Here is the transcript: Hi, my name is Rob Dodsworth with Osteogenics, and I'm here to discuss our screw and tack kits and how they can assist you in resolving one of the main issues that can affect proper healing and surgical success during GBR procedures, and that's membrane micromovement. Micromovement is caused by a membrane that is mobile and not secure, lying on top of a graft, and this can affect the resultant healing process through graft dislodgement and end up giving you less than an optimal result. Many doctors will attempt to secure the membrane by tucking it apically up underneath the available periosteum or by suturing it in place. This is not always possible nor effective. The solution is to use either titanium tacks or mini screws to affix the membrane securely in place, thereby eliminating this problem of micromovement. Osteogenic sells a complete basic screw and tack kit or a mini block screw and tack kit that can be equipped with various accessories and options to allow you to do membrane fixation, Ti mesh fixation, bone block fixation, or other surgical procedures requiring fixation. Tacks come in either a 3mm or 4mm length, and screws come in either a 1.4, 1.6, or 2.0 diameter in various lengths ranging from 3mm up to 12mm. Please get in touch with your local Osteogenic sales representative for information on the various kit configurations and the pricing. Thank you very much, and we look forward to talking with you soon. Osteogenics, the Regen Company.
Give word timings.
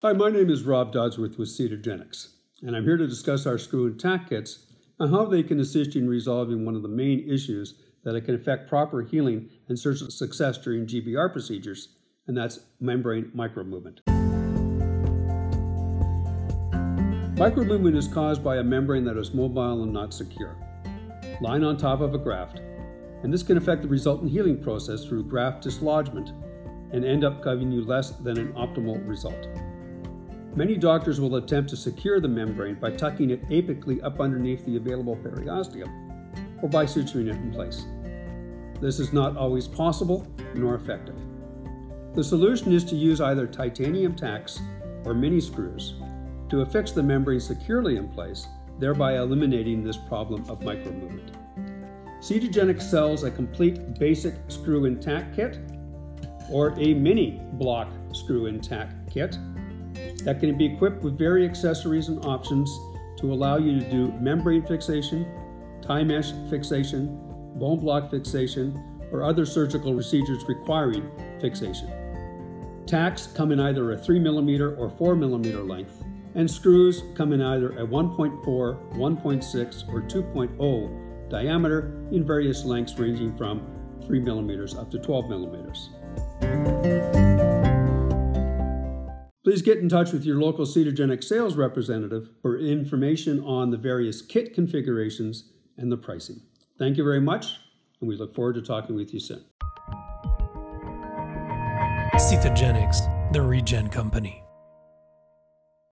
Hi, 0.00 0.12
my 0.12 0.30
name 0.30 0.48
is 0.48 0.62
Rob 0.62 0.94
Dodsworth 0.94 1.38
with 1.38 1.48
Osteogenics, 1.48 2.28
and 2.62 2.76
I'm 2.76 2.84
here 2.84 2.96
to 2.96 3.08
discuss 3.08 3.46
our 3.46 3.58
screw 3.58 3.88
and 3.88 3.98
tack 3.98 4.28
kits 4.28 4.60
and 5.00 5.10
how 5.10 5.24
they 5.24 5.42
can 5.42 5.58
assist 5.58 5.96
you 5.96 6.02
in 6.02 6.08
resolving 6.08 6.64
one 6.64 6.76
of 6.76 6.82
the 6.82 6.88
main 6.88 7.28
issues 7.28 7.74
that 8.04 8.24
can 8.24 8.36
affect 8.36 8.68
proper 8.68 9.02
healing 9.02 9.50
and 9.66 9.76
surgical 9.76 10.12
success 10.12 10.56
during 10.56 10.86
GBR 10.86 11.32
procedures, 11.32 11.96
and 12.28 12.36
that's 12.36 12.60
membrane 12.78 13.32
micromovement. 13.34 13.98
Micromovement 17.34 17.96
is 17.96 18.06
caused 18.06 18.44
by 18.44 18.58
a 18.58 18.62
membrane 18.62 19.04
that 19.04 19.16
is 19.16 19.34
mobile 19.34 19.82
and 19.82 19.92
not 19.92 20.14
secure, 20.14 20.56
lying 21.40 21.64
on 21.64 21.76
top 21.76 22.00
of 22.00 22.14
a 22.14 22.18
graft, 22.18 22.60
and 23.24 23.34
this 23.34 23.42
can 23.42 23.56
affect 23.56 23.82
the 23.82 23.88
resultant 23.88 24.30
healing 24.30 24.62
process 24.62 25.04
through 25.04 25.24
graft 25.24 25.64
dislodgement 25.64 26.30
and 26.92 27.04
end 27.04 27.24
up 27.24 27.42
giving 27.42 27.72
you 27.72 27.84
less 27.84 28.10
than 28.10 28.38
an 28.38 28.52
optimal 28.52 29.04
result. 29.04 29.48
Many 30.58 30.76
doctors 30.76 31.20
will 31.20 31.36
attempt 31.36 31.70
to 31.70 31.76
secure 31.76 32.18
the 32.18 32.26
membrane 32.26 32.74
by 32.80 32.90
tucking 32.90 33.30
it 33.30 33.48
apically 33.48 34.02
up 34.02 34.18
underneath 34.18 34.66
the 34.66 34.74
available 34.74 35.14
periosteum 35.14 35.88
or 36.60 36.68
by 36.68 36.84
suturing 36.84 37.28
it 37.28 37.36
in 37.36 37.52
place. 37.52 37.86
This 38.80 38.98
is 38.98 39.12
not 39.12 39.36
always 39.36 39.68
possible 39.68 40.26
nor 40.56 40.74
effective. 40.74 41.14
The 42.14 42.24
solution 42.24 42.72
is 42.72 42.84
to 42.86 42.96
use 42.96 43.20
either 43.20 43.46
titanium 43.46 44.16
tacks 44.16 44.60
or 45.04 45.14
mini 45.14 45.40
screws 45.40 45.94
to 46.48 46.62
affix 46.62 46.90
the 46.90 47.04
membrane 47.04 47.38
securely 47.38 47.96
in 47.96 48.08
place, 48.08 48.48
thereby 48.80 49.16
eliminating 49.18 49.84
this 49.84 49.96
problem 50.08 50.44
of 50.50 50.58
micromovement. 50.58 51.34
Osteogenic 52.18 52.82
sells 52.82 53.22
a 53.22 53.30
complete 53.30 53.96
basic 54.00 54.34
screw 54.48 54.86
and 54.86 55.00
tack 55.00 55.36
kit 55.36 55.60
or 56.50 56.76
a 56.80 56.94
mini 56.94 57.40
block 57.52 57.92
screw 58.12 58.46
and 58.46 58.60
tack 58.60 58.90
kit 59.08 59.38
that 60.24 60.40
can 60.40 60.56
be 60.56 60.66
equipped 60.66 61.02
with 61.02 61.18
various 61.18 61.50
accessories 61.50 62.08
and 62.08 62.24
options 62.24 62.70
to 63.18 63.32
allow 63.32 63.56
you 63.56 63.80
to 63.80 63.90
do 63.90 64.12
membrane 64.20 64.64
fixation, 64.64 65.26
Ti 65.86 66.04
mesh 66.04 66.32
fixation, 66.50 67.06
bone 67.56 67.80
block 67.80 68.10
fixation, 68.10 68.98
or 69.10 69.24
other 69.24 69.46
surgical 69.46 69.92
procedures 69.94 70.44
requiring 70.48 71.10
fixation. 71.40 71.90
Tacks 72.86 73.26
come 73.26 73.52
in 73.52 73.60
either 73.60 73.92
a 73.92 73.96
3mm 73.96 74.78
or 74.78 74.90
4mm 74.90 75.68
length, 75.68 76.04
and 76.34 76.50
screws 76.50 77.02
come 77.14 77.32
in 77.32 77.42
either 77.42 77.70
a 77.78 77.86
1.4, 77.86 78.44
1.6, 78.44 79.88
or 79.88 80.02
2.0 80.02 81.30
diameter 81.30 82.06
in 82.12 82.24
various 82.26 82.64
lengths 82.64 82.98
ranging 82.98 83.36
from 83.36 83.60
3mm 84.00 84.78
up 84.78 84.90
to 84.90 84.98
12mm. 84.98 85.97
Please 89.48 89.62
get 89.62 89.78
in 89.78 89.88
touch 89.88 90.12
with 90.12 90.26
your 90.26 90.38
local 90.38 90.66
Osteogenic 90.66 91.24
sales 91.24 91.56
representative 91.56 92.28
for 92.42 92.58
information 92.58 93.42
on 93.44 93.70
the 93.70 93.78
various 93.78 94.20
kit 94.20 94.52
configurations 94.52 95.44
and 95.78 95.90
the 95.90 95.96
pricing. 95.96 96.42
Thank 96.78 96.98
you 96.98 97.02
very 97.02 97.22
much, 97.22 97.56
and 97.98 98.08
we 98.10 98.16
look 98.16 98.34
forward 98.34 98.56
to 98.56 98.60
talking 98.60 98.94
with 98.94 99.14
you 99.14 99.20
soon. 99.20 99.42
Osteogenics, 102.12 103.32
the 103.32 103.40
Regen 103.40 103.88
Company. 103.88 104.44